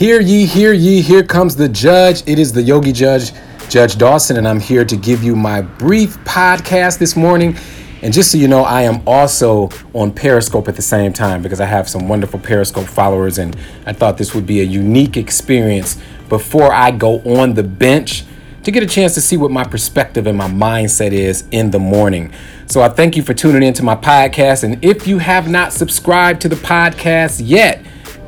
[0.00, 2.26] Hear ye, hear ye, here comes the judge.
[2.26, 3.32] It is the Yogi Judge,
[3.68, 7.54] Judge Dawson, and I'm here to give you my brief podcast this morning.
[8.00, 11.60] And just so you know, I am also on Periscope at the same time because
[11.60, 13.54] I have some wonderful Periscope followers, and
[13.84, 15.98] I thought this would be a unique experience
[16.30, 18.24] before I go on the bench
[18.62, 21.78] to get a chance to see what my perspective and my mindset is in the
[21.78, 22.32] morning.
[22.68, 24.64] So I thank you for tuning into my podcast.
[24.64, 27.84] And if you have not subscribed to the podcast yet,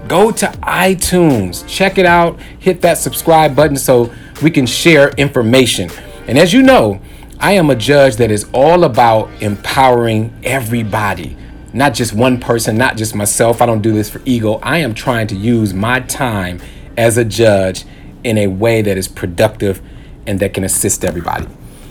[0.08, 5.90] go to iTunes, check it out, hit that subscribe button so we can share information.
[6.26, 7.00] And as you know,
[7.38, 11.36] I am a judge that is all about empowering everybody,
[11.72, 13.60] not just one person, not just myself.
[13.60, 14.54] I don't do this for ego.
[14.62, 16.60] I am trying to use my time
[16.96, 17.84] as a judge
[18.22, 19.80] in a way that is productive
[20.26, 21.46] and that can assist everybody.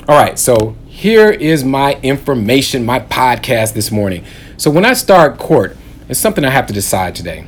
[0.08, 4.24] All right, so here is my information, my podcast this morning.
[4.58, 5.76] So when I start court,
[6.08, 7.46] it's something I have to decide today.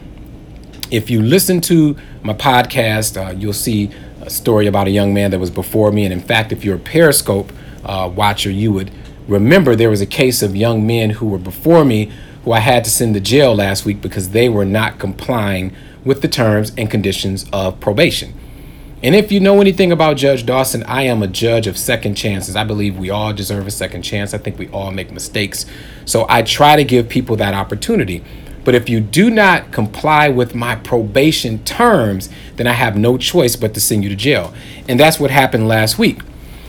[0.94, 3.89] If you listen to my podcast, uh, you'll see
[4.22, 6.03] a story about a young man that was before me.
[6.05, 7.52] And in fact, if you're a Periscope
[7.83, 8.91] uh, watcher, you would
[9.27, 12.11] remember there was a case of young men who were before me
[12.44, 16.21] who I had to send to jail last week because they were not complying with
[16.21, 18.31] the terms and conditions of probation.
[19.02, 22.55] And if you know anything about Judge Dawson, I am a judge of second chances.
[22.55, 24.33] I believe we all deserve a second chance.
[24.33, 25.66] I think we all make mistakes.
[26.05, 28.23] So I try to give people that opportunity.
[28.64, 33.55] But if you do not comply with my probation terms, then I have no choice
[33.55, 34.53] but to send you to jail.
[34.88, 36.22] And that's what happened last week.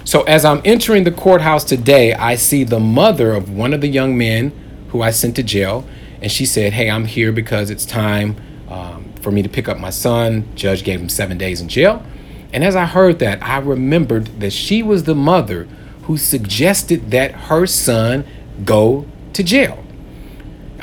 [0.05, 3.89] So as I'm entering the courthouse today, I see the mother of one of the
[3.89, 4.53] young men
[4.89, 5.86] who I sent to jail.
[6.20, 8.36] And she said, Hey, I'm here because it's time
[8.69, 10.48] um, for me to pick up my son.
[10.55, 12.05] Judge gave him seven days in jail.
[12.53, 15.67] And as I heard that, I remembered that she was the mother
[16.03, 18.25] who suggested that her son
[18.64, 19.84] go to jail.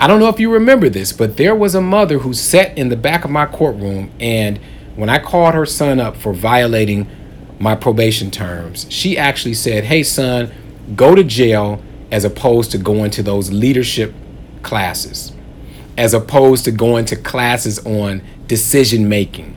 [0.02, 2.90] I don't know if you remember this, but there was a mother who sat in
[2.90, 4.58] the back of my courtroom, and
[4.96, 7.08] when I called her son up for violating
[7.60, 10.52] my probation terms, she actually said, Hey, son,
[10.96, 14.12] go to jail as opposed to going to those leadership
[14.64, 15.34] classes,
[16.00, 19.56] as opposed to going to classes on decision making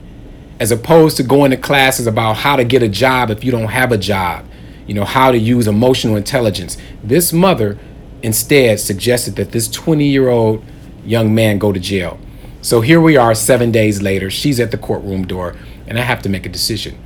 [0.59, 3.67] as opposed to going to classes about how to get a job if you don't
[3.67, 4.45] have a job,
[4.87, 6.77] you know, how to use emotional intelligence.
[7.03, 7.77] This mother
[8.25, 10.65] instead suggested that this 20 year old
[11.05, 12.19] young man go to jail.
[12.61, 14.31] So here we are, seven days later.
[14.31, 15.55] She's at the courtroom door,
[15.85, 16.97] and I have to make a decision.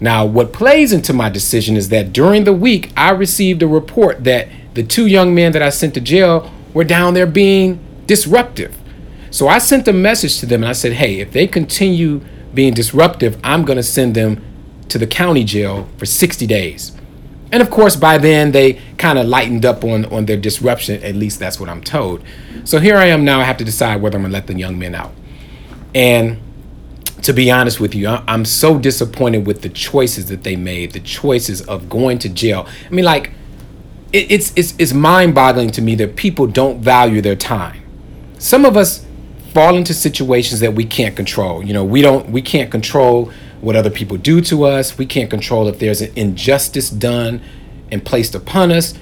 [0.00, 4.24] Now, what plays into my decision is that during the week, I received a report
[4.24, 8.76] that the two young men that I sent to jail were down there being disruptive.
[9.30, 12.22] So I sent a message to them and I said, hey, if they continue
[12.52, 14.42] being disruptive, I'm going to send them
[14.88, 16.90] to the county jail for 60 days.
[17.52, 21.02] And of course, by then they kind of lightened up on, on their disruption.
[21.02, 22.22] At least that's what I'm told.
[22.64, 23.40] So here I am now.
[23.40, 25.12] I have to decide whether I'm to let the young men out.
[25.94, 26.38] And
[27.22, 31.00] to be honest with you, I'm so disappointed with the choices that they made, the
[31.00, 32.68] choices of going to jail.
[32.86, 33.32] I mean, like,
[34.12, 37.82] it's, it's, it's mind boggling to me that people don't value their time.
[38.38, 39.06] Some of us
[39.54, 41.64] fall into situations that we can't control.
[41.64, 44.96] You know, we don't we can't control what other people do to us.
[44.96, 47.42] We can't control if there's an injustice done
[47.90, 48.94] and placed upon us.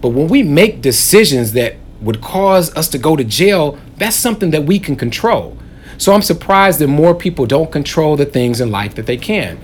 [0.00, 4.50] But when we make decisions that would cause us to go to jail, that's something
[4.50, 5.56] that we can control.
[5.98, 9.58] So I'm surprised that more people don't control the things in life that they can.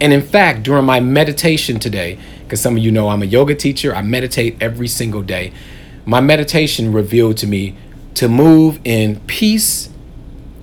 [0.00, 3.54] And in fact, during my meditation today, because some of you know I'm a yoga
[3.54, 5.52] teacher, I meditate every single day.
[6.04, 7.76] My meditation revealed to me
[8.14, 9.90] to move in peace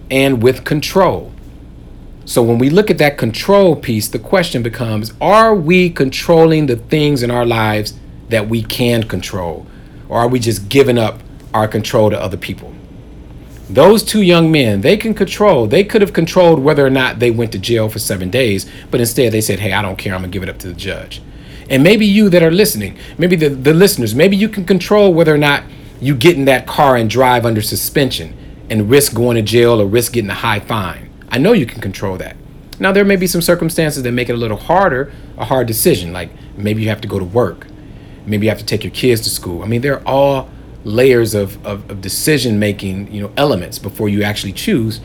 [0.09, 1.32] and with control.
[2.25, 6.77] So when we look at that control piece, the question becomes are we controlling the
[6.77, 7.93] things in our lives
[8.29, 9.65] that we can control?
[10.07, 11.19] Or are we just giving up
[11.53, 12.73] our control to other people?
[13.69, 15.67] Those two young men, they can control.
[15.67, 18.99] They could have controlled whether or not they went to jail for seven days, but
[18.99, 20.13] instead they said, hey, I don't care.
[20.13, 21.21] I'm going to give it up to the judge.
[21.69, 25.33] And maybe you that are listening, maybe the, the listeners, maybe you can control whether
[25.33, 25.63] or not
[25.99, 28.37] you get in that car and drive under suspension
[28.69, 31.02] and risk going to jail or risk getting a high fine.
[31.33, 32.35] I know you can control that.
[32.79, 36.13] Now, there may be some circumstances that make it a little harder, a hard decision,
[36.13, 37.65] like maybe you have to go to work,
[38.27, 39.63] maybe you have to take your kids to school.
[39.63, 40.49] I mean, there are all
[40.83, 45.01] layers of, of, of decision making you know elements before you actually choose.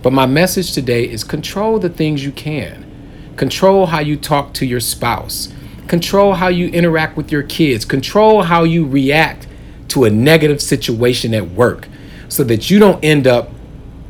[0.00, 2.84] But my message today is control the things you can.
[3.36, 5.52] Control how you talk to your spouse.
[5.88, 7.84] Control how you interact with your kids.
[7.84, 9.48] Control how you react
[9.88, 11.88] to a negative situation at work
[12.28, 13.50] so that you don't end up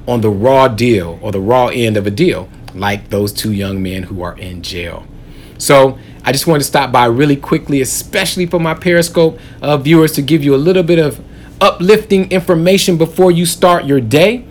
[0.08, 3.82] on the raw deal or the raw end of a deal like those two young
[3.82, 5.06] men who are in jail.
[5.58, 10.12] So I just wanted to stop by really quickly, especially for my Periscope uh, viewers,
[10.12, 11.22] to give you a little bit of
[11.60, 14.44] uplifting information before you start your day.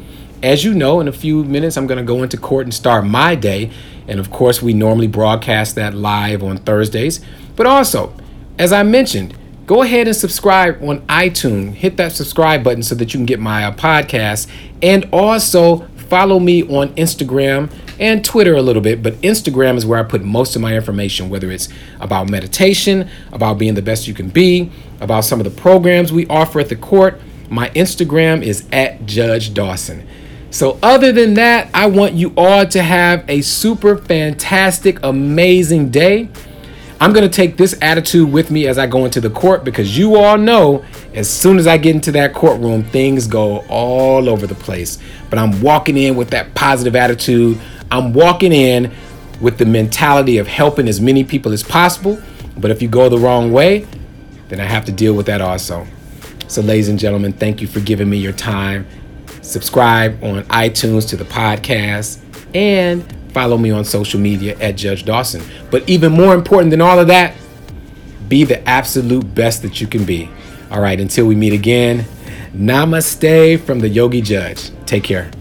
[0.44, 3.06] as you know, in a few minutes, I'm going to go into court and start
[3.06, 3.71] my day.
[4.07, 7.21] And of course, we normally broadcast that live on Thursdays.
[7.56, 8.13] But also,
[8.60, 9.36] as I mentioned,
[9.68, 11.74] go ahead and subscribe on iTunes.
[11.74, 14.50] Hit that subscribe button so that you can get my uh, podcast.
[14.81, 19.04] And also follow me on Instagram and Twitter a little bit.
[19.04, 21.68] But Instagram is where I put most of my information, whether it's
[22.00, 24.72] about meditation, about being the best you can be,
[25.02, 27.20] about some of the programs we offer at the court.
[27.50, 30.08] My Instagram is at Judge Dawson.
[30.50, 36.30] So, other than that, I want you all to have a super fantastic, amazing day.
[37.00, 39.96] I'm going to take this attitude with me as I go into the court because
[39.96, 40.84] you all know
[41.14, 44.98] as soon as I get into that courtroom, things go all over the place.
[45.30, 47.60] But I'm walking in with that positive attitude.
[47.92, 48.92] I'm walking in
[49.40, 52.20] with the mentality of helping as many people as possible.
[52.58, 53.86] But if you go the wrong way,
[54.48, 55.86] then I have to deal with that also.
[56.48, 58.88] So, ladies and gentlemen, thank you for giving me your time.
[59.42, 62.20] Subscribe on iTunes to the podcast
[62.56, 65.41] and follow me on social media at Judge Dawson.
[65.71, 67.35] But even more important than all of that,
[68.27, 70.29] be the absolute best that you can be.
[70.69, 72.06] All right, until we meet again,
[72.53, 74.71] namaste from the Yogi Judge.
[74.85, 75.31] Take care.